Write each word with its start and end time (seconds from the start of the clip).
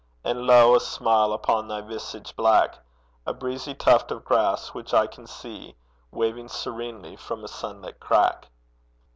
And, 0.23 0.47
lo, 0.47 0.73
a 0.73 0.79
smile 0.79 1.31
upon 1.31 1.67
thy 1.67 1.79
visage 1.81 2.35
black 2.35 2.79
A 3.27 3.35
breezy 3.35 3.75
tuft 3.75 4.09
of 4.09 4.25
grass 4.25 4.69
which 4.73 4.95
I 4.95 5.05
can 5.05 5.27
see 5.27 5.75
Waving 6.09 6.47
serenely 6.47 7.15
from 7.15 7.43
a 7.43 7.47
sunlit 7.47 7.99
crack! 7.99 8.49